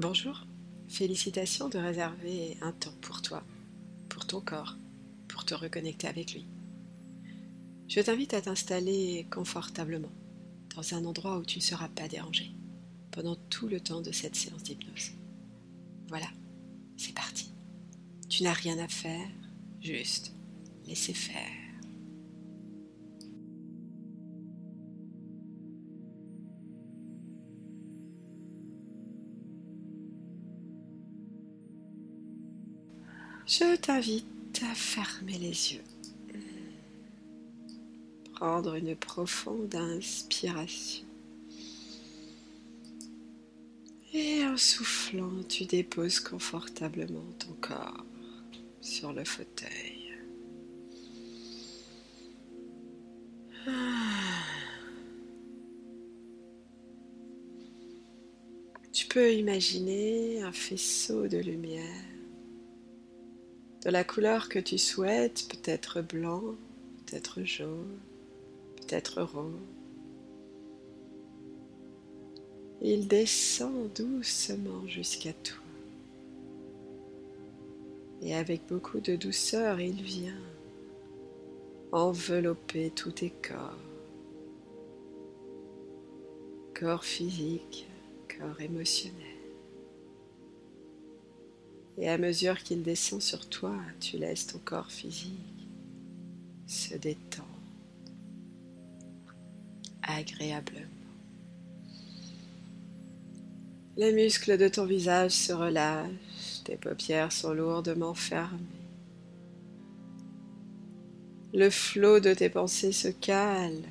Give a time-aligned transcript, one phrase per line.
[0.00, 0.46] Bonjour,
[0.86, 3.42] félicitations de réserver un temps pour toi,
[4.08, 4.76] pour ton corps,
[5.26, 6.46] pour te reconnecter avec lui.
[7.88, 10.12] Je t'invite à t'installer confortablement
[10.76, 12.52] dans un endroit où tu ne seras pas dérangé
[13.10, 15.14] pendant tout le temps de cette séance d'hypnose.
[16.06, 16.28] Voilà,
[16.96, 17.52] c'est parti.
[18.28, 19.28] Tu n'as rien à faire,
[19.80, 20.32] juste
[20.86, 21.67] laisser faire.
[33.58, 35.82] Je t'invite à fermer les yeux.
[38.34, 41.04] Prendre une profonde inspiration.
[44.14, 48.04] Et en soufflant, tu déposes confortablement ton corps
[48.80, 50.12] sur le fauteuil.
[53.66, 53.72] Ah.
[58.92, 62.07] Tu peux imaginer un faisceau de lumière
[63.90, 66.42] la couleur que tu souhaites, peut-être blanc,
[67.06, 67.98] peut-être jaune,
[68.76, 69.52] peut-être rose.
[72.80, 75.56] Il descend doucement jusqu'à toi.
[78.22, 80.40] Et avec beaucoup de douceur, il vient
[81.92, 83.78] envelopper tous tes corps.
[86.78, 87.86] Corps physique,
[88.28, 89.37] corps émotionnel.
[92.00, 95.68] Et à mesure qu'il descend sur toi, tu laisses ton corps physique
[96.66, 97.48] se détendre
[100.02, 100.86] agréablement.
[103.96, 108.60] Les muscles de ton visage se relâchent, tes paupières sont lourdement fermées.
[111.52, 113.82] Le flot de tes pensées se calme,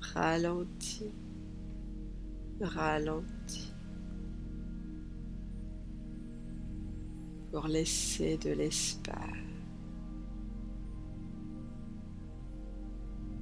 [0.00, 1.12] ralentit,
[2.60, 3.71] ralentit.
[7.52, 9.14] Pour laisser de l'espace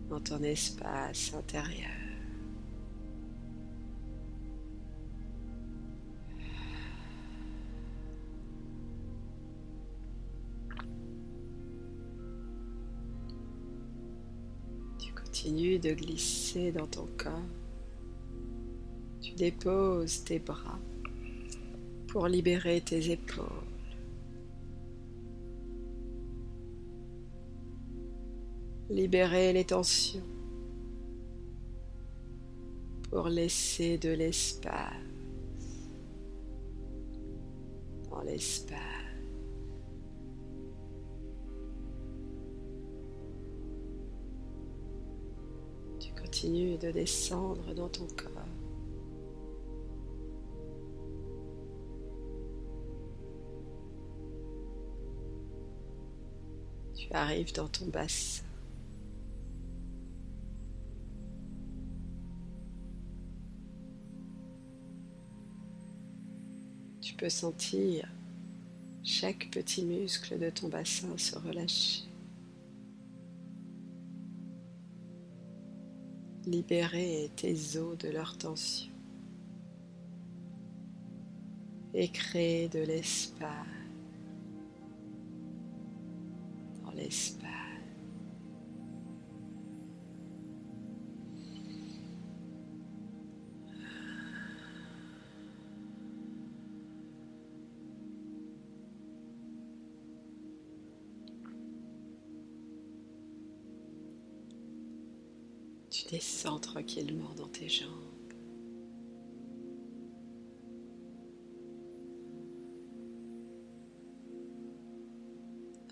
[0.08, 1.88] dans ton espace intérieur.
[14.98, 17.30] Tu continues de glisser dans ton corps.
[19.20, 20.80] Tu déposes tes bras
[22.08, 23.69] pour libérer tes épaules.
[28.90, 30.26] Libérer les tensions
[33.08, 34.94] pour laisser de l'espace
[38.10, 38.78] dans l'espace.
[46.00, 48.28] Tu continues de descendre dans ton corps.
[56.96, 58.49] Tu arrives dans ton bassin.
[67.14, 68.08] Peux sentir
[69.02, 72.04] chaque petit muscle de ton bassin se relâcher.
[76.46, 78.92] Libérer tes os de leur tension
[81.94, 83.79] et créer de l'espace
[106.00, 107.90] Tu descends tranquillement dans tes jambes.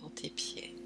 [0.01, 0.77] Dans tes pieds.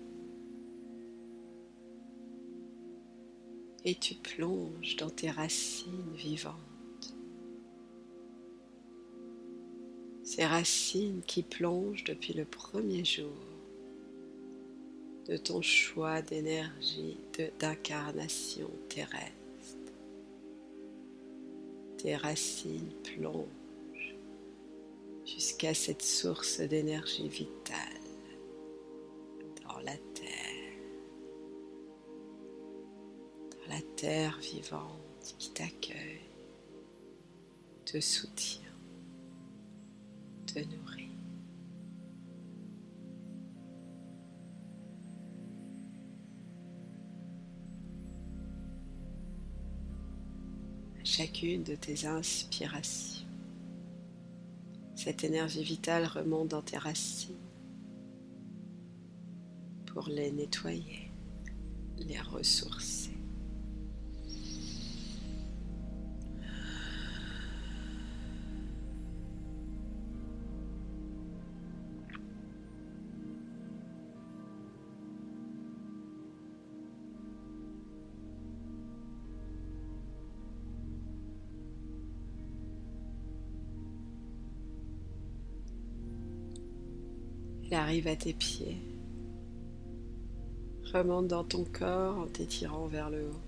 [3.84, 7.14] Et tu plonges dans tes racines vivantes.
[10.24, 13.51] Ces racines qui plongent depuis le premier jour
[15.32, 17.16] de ton choix d'énergie
[17.58, 19.32] d'incarnation terrestre.
[21.96, 24.14] Tes racines plongent
[25.24, 27.78] jusqu'à cette source d'énergie vitale
[29.66, 30.74] dans la terre,
[33.52, 36.28] dans la terre vivante qui t'accueille,
[37.86, 38.60] te soutient,
[40.44, 41.01] te nourrit.
[51.12, 53.26] Chacune de tes inspirations.
[54.94, 57.36] Cette énergie vitale remonte dans tes racines
[59.84, 61.10] pour les nettoyer,
[61.98, 63.10] les ressourcer.
[87.92, 88.78] Arrive à tes pieds.
[90.94, 93.42] Remonte dans ton corps en t'étirant vers le haut.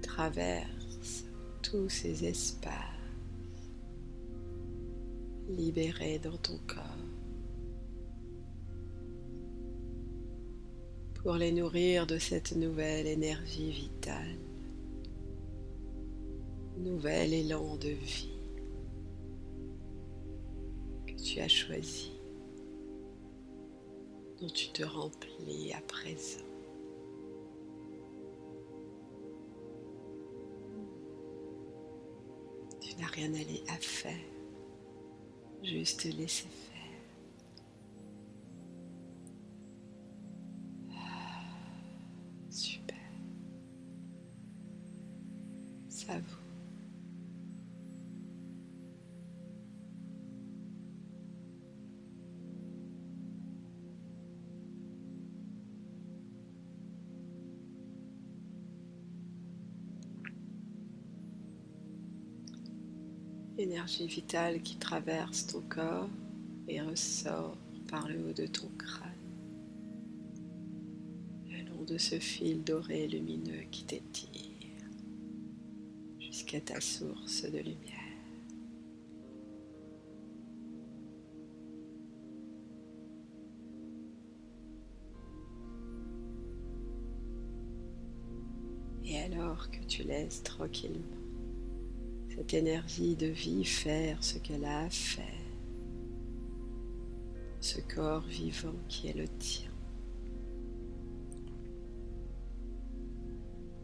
[0.00, 1.26] Traverse
[1.62, 2.72] tous ces espaces
[5.50, 6.82] libérés dans ton corps
[11.16, 14.38] pour les nourrir de cette nouvelle énergie vitale,
[16.78, 18.35] nouvel élan de vie
[21.48, 22.12] choisi,
[24.40, 26.44] dont tu te remplis à présent.
[32.80, 33.32] Tu n'as rien
[33.68, 34.16] à faire,
[35.62, 36.75] juste laisser faire.
[63.58, 66.10] Énergie vitale qui traverse ton corps
[66.68, 67.56] et ressort
[67.88, 69.12] par le haut de ton crâne,
[71.48, 74.30] le long de ce fil doré lumineux qui t'étire
[76.18, 77.92] jusqu'à ta source de lumière.
[89.04, 91.25] Et alors que tu laisses tranquillement
[92.36, 95.24] cette énergie de vie faire ce qu'elle a à faire,
[97.60, 99.70] ce corps vivant qui est le tien.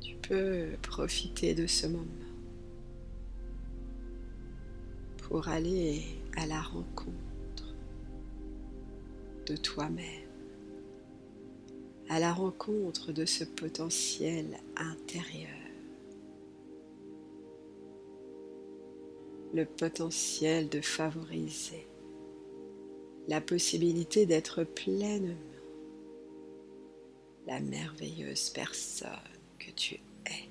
[0.00, 2.06] Tu peux profiter de ce moment
[5.22, 6.02] pour aller
[6.36, 7.74] à la rencontre
[9.46, 10.28] de toi-même,
[12.10, 15.61] à la rencontre de ce potentiel intérieur
[19.54, 21.86] le potentiel de favoriser
[23.28, 25.36] la possibilité d'être pleinement
[27.46, 29.08] la merveilleuse personne
[29.58, 30.48] que tu es.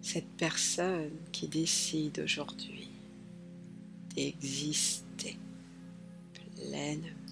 [0.00, 2.88] Cette personne qui décide aujourd'hui
[4.14, 5.36] d'exister
[6.56, 7.25] pleinement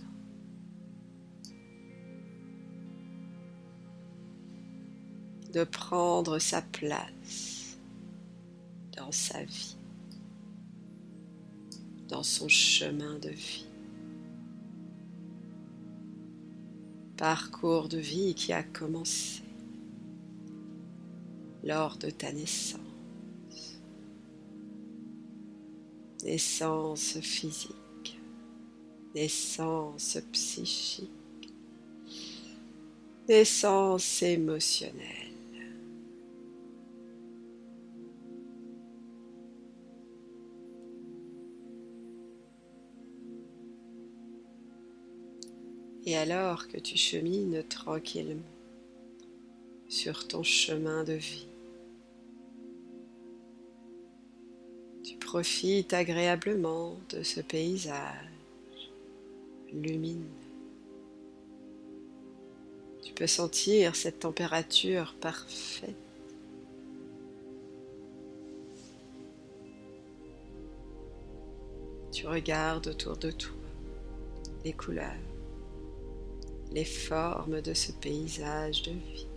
[5.55, 7.79] de prendre sa place
[8.97, 9.77] dans sa vie,
[12.09, 13.67] dans son chemin de vie.
[17.17, 19.43] Parcours de vie qui a commencé
[21.63, 22.81] lors de ta naissance.
[26.25, 28.19] Naissance physique,
[29.15, 31.11] naissance psychique,
[33.29, 35.33] naissance émotionnelle.
[46.06, 48.43] Et alors que tu chemines tranquillement
[49.89, 51.49] sur ton chemin de vie,
[55.03, 58.91] tu profites agréablement de ce paysage
[59.73, 60.25] lumineux.
[63.03, 65.94] Tu peux sentir cette température parfaite.
[72.13, 73.53] Tu regardes autour de toi
[74.65, 75.33] les couleurs
[76.74, 79.28] les formes de ce paysage de vie.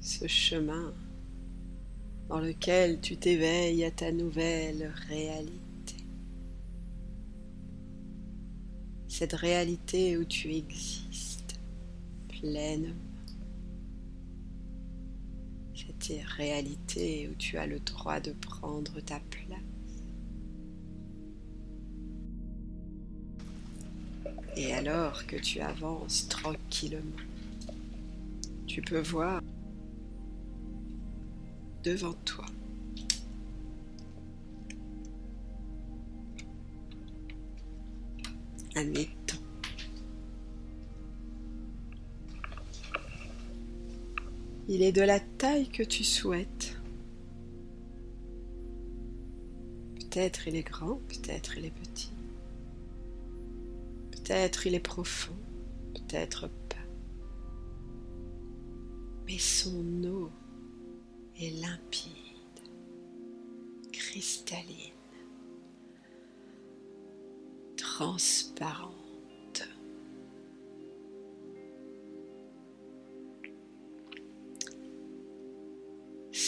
[0.00, 0.92] Ce chemin
[2.28, 5.96] dans lequel tu t'éveilles à ta nouvelle réalité.
[9.08, 11.58] Cette réalité où tu existes
[12.28, 13.07] pleinement
[16.08, 19.60] tes réalités où tu as le droit de prendre ta place.
[24.56, 27.02] Et alors que tu avances tranquillement,
[28.66, 29.42] tu peux voir
[31.84, 32.46] devant toi
[38.76, 38.94] un
[44.70, 46.76] Il est de la taille que tu souhaites.
[49.94, 52.12] Peut-être il est grand, peut-être il est petit.
[54.10, 55.36] Peut-être il est profond,
[55.94, 56.76] peut-être pas.
[59.26, 60.30] Mais son eau
[61.40, 62.12] est limpide,
[63.90, 64.92] cristalline,
[67.78, 69.07] transparente.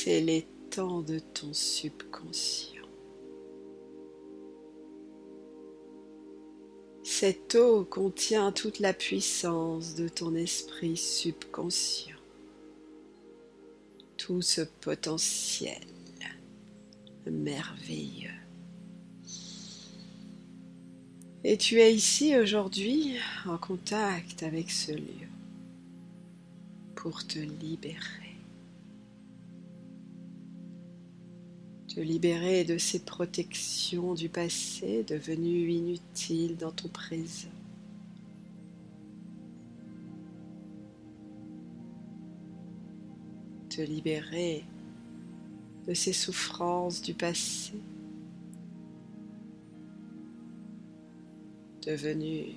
[0.03, 2.87] C'est l'étang de ton subconscient.
[7.05, 12.17] Cette eau contient toute la puissance de ton esprit subconscient,
[14.17, 15.83] tout ce potentiel
[17.27, 18.31] merveilleux.
[21.45, 25.29] Et tu es ici aujourd'hui en contact avec ce lieu
[26.95, 28.30] pour te libérer.
[31.95, 37.49] Te libérer de ces protections du passé devenues inutiles dans ton présent.
[43.69, 44.65] Te libérer
[45.89, 47.73] de ces souffrances du passé
[51.85, 52.55] devenues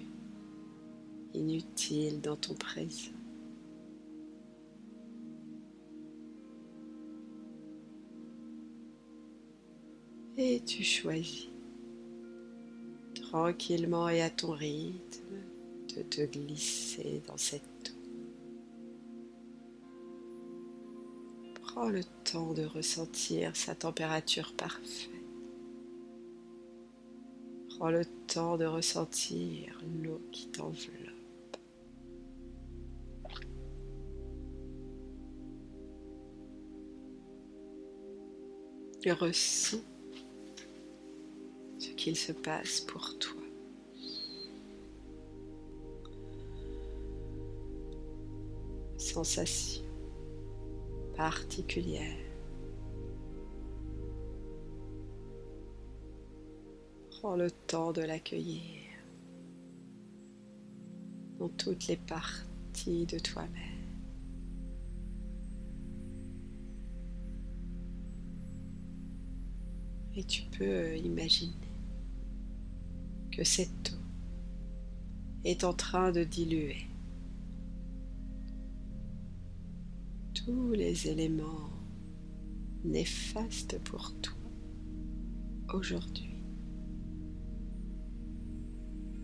[1.34, 3.12] inutiles dans ton présent.
[10.38, 11.50] Et tu choisis
[13.16, 15.42] tranquillement et à ton rythme
[15.96, 17.94] de te glisser dans cette eau.
[21.62, 25.10] Prends le temps de ressentir sa température parfaite.
[27.70, 31.13] Prends le temps de ressentir l'eau qui t'enveloppe.
[42.04, 43.42] Qu'il se passe pour toi.
[48.98, 49.86] Sensation
[51.16, 52.18] particulière.
[57.12, 58.82] Prends le temps de l'accueillir
[61.40, 63.50] dans toutes les parties de toi-même.
[70.18, 71.62] Et tu peux imaginer
[73.36, 74.04] que cette eau
[75.44, 76.86] est en train de diluer
[80.34, 81.70] tous les éléments
[82.84, 84.36] néfastes pour toi
[85.74, 86.30] aujourd'hui.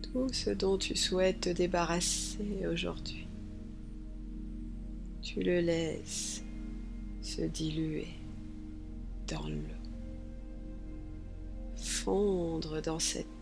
[0.02, 3.28] Tout ce dont tu souhaites te débarrasser aujourd'hui,
[5.22, 6.42] tu le laisses
[7.22, 8.08] se diluer
[9.28, 9.76] dans l'eau,
[11.76, 13.39] fondre dans cette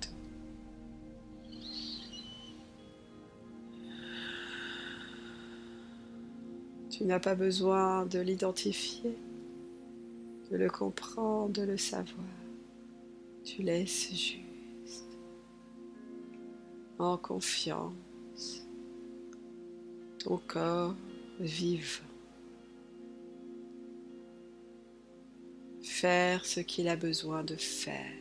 [6.98, 9.16] Tu n'as pas besoin de l'identifier,
[10.50, 12.26] de le comprendre, de le savoir.
[13.44, 15.16] Tu laisses juste
[16.98, 18.66] en confiance
[20.18, 20.96] ton corps
[21.38, 22.02] vivant.
[25.80, 28.18] Faire ce qu'il a besoin de faire.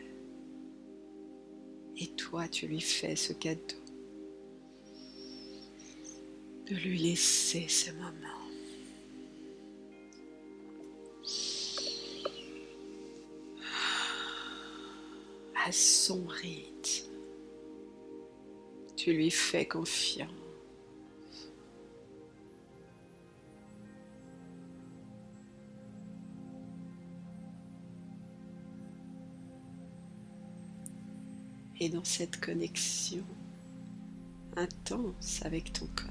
[1.98, 3.82] Et toi, tu lui fais ce cadeau
[6.70, 8.37] de lui laisser ce moment.
[15.72, 17.12] Son rythme.
[18.96, 20.32] Tu lui fais confiance.
[31.80, 33.24] Et dans cette connexion
[34.56, 36.08] intense avec ton corps,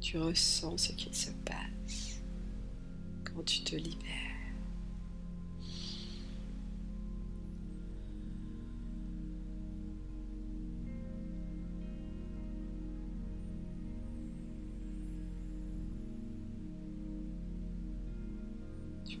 [0.00, 2.20] tu ressens ce qu'il se passe
[3.24, 4.29] quand tu te libères.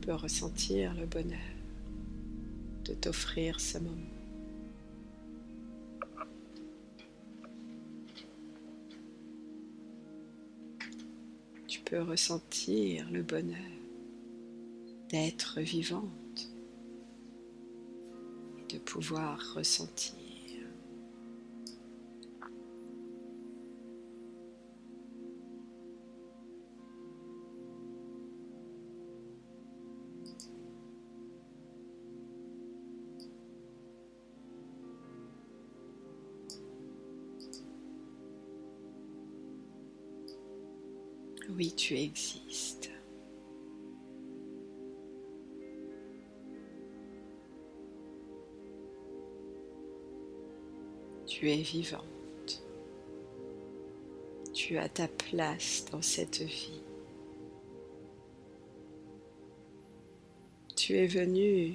[0.00, 1.38] peux ressentir le bonheur
[2.84, 3.96] de t'offrir ce moment.
[11.68, 13.58] Tu peux ressentir le bonheur
[15.10, 16.48] d'être vivante
[18.58, 20.19] et de pouvoir ressentir
[41.60, 42.90] Oui, tu existes.
[51.26, 52.62] Tu es vivante.
[54.54, 56.80] Tu as ta place dans cette vie.
[60.76, 61.74] Tu es venue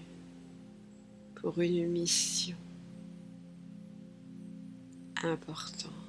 [1.36, 2.58] pour une mission
[5.22, 6.05] importante.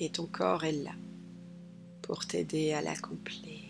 [0.00, 0.94] Et ton corps est là
[2.00, 3.60] pour t'aider à l'accomplir.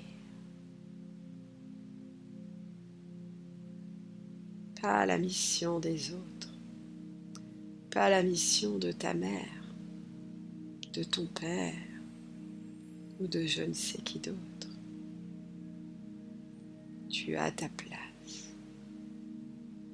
[4.80, 6.54] Pas la mission des autres,
[7.90, 9.74] pas la mission de ta mère,
[10.94, 11.74] de ton père
[13.18, 14.38] ou de je ne sais qui d'autre.
[17.10, 18.54] Tu as ta place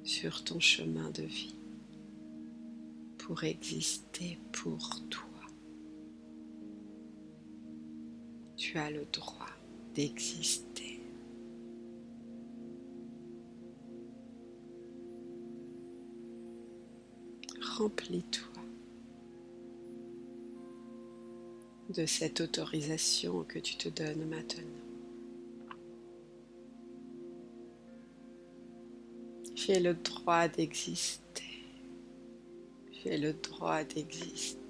[0.03, 1.55] sur ton chemin de vie
[3.17, 5.26] pour exister pour toi.
[8.69, 9.55] Tu as le droit
[9.95, 10.99] d'exister.
[17.77, 18.61] Remplis-toi
[21.95, 24.63] de cette autorisation que tu te donnes maintenant.
[29.55, 31.63] J'ai le droit d'exister.
[32.91, 34.66] J'ai le droit d'exister.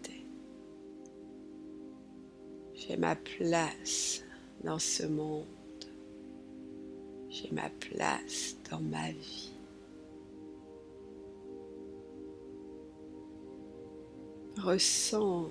[2.77, 4.21] J'ai ma place
[4.63, 5.45] dans ce monde.
[7.29, 9.51] J'ai ma place dans ma vie.
[14.57, 15.49] Ressens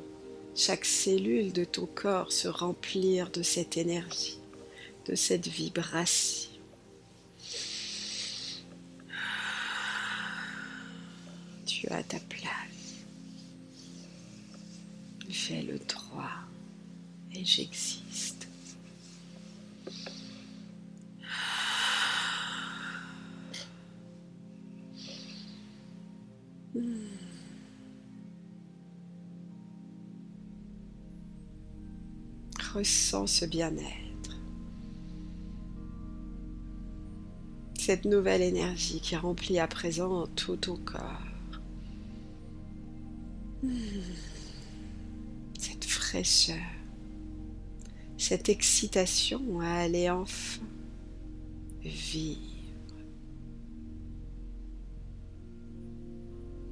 [0.55, 4.39] chaque cellule de ton corps se remplir de cette énergie,
[5.07, 6.51] de cette vibration.
[11.67, 13.05] Tu as ta place.
[15.29, 16.46] Fais le droit
[17.47, 18.49] j'existe.
[32.75, 34.37] Ressens ce bien-être,
[37.79, 41.23] cette nouvelle énergie qui remplit à présent tout ton corps.
[45.59, 46.57] Cette fraîcheur
[48.29, 50.61] cette excitation à aller enfin
[51.81, 52.41] vivre.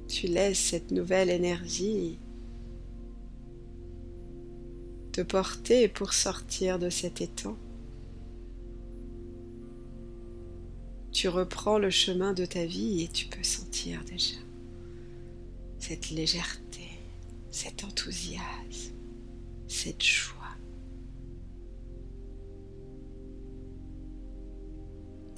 [0.09, 2.19] Tu laisses cette nouvelle énergie
[5.13, 7.55] te porter pour sortir de cet étang.
[11.13, 14.35] Tu reprends le chemin de ta vie et tu peux sentir déjà
[15.79, 16.89] cette légèreté,
[17.49, 18.93] cet enthousiasme,
[19.69, 20.34] cette joie.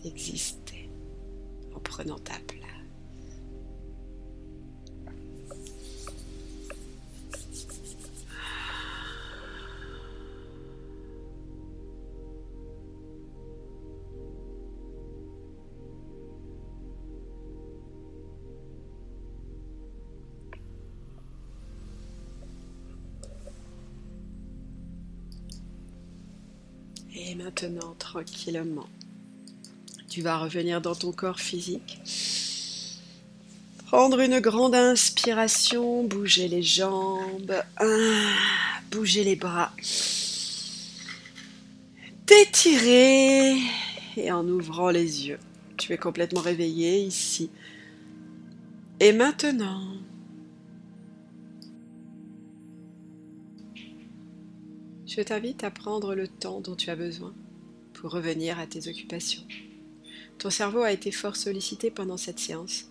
[0.08, 0.90] Exister
[1.76, 2.58] en prenant ta place.
[27.20, 28.88] Et maintenant, tranquillement,
[30.18, 32.00] tu vas revenir dans ton corps physique.
[33.86, 37.54] Prendre une grande inspiration, bouger les jambes,
[38.90, 39.72] bouger les bras.
[42.26, 43.58] T'étirer
[44.16, 45.38] et en ouvrant les yeux.
[45.78, 47.52] Tu es complètement réveillé ici.
[49.00, 49.84] Et maintenant,
[55.06, 57.36] je t'invite à prendre le temps dont tu as besoin
[57.94, 59.44] pour revenir à tes occupations.
[60.40, 62.86] Ton cerveau a été fort sollicité pendant cette séance.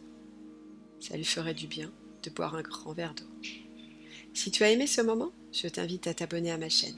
[1.00, 3.48] Ça lui ferait du bien de boire un grand verre d'eau.
[4.34, 6.96] Si tu as aimé ce moment, je t'invite à t'abonner à ma chaîne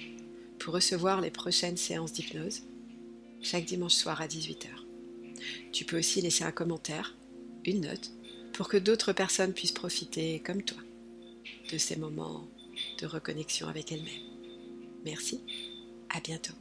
[0.58, 2.62] pour recevoir les prochaines séances d'hypnose
[3.42, 4.66] chaque dimanche soir à 18h.
[5.72, 7.14] Tu peux aussi laisser un commentaire,
[7.64, 8.10] une note,
[8.52, 10.82] pour que d'autres personnes puissent profiter, comme toi,
[11.70, 12.48] de ces moments
[13.00, 14.38] de reconnexion avec elles-mêmes.
[15.04, 15.40] Merci,
[16.10, 16.54] à bientôt.